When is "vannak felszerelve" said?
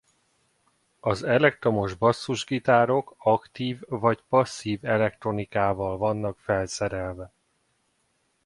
5.97-7.33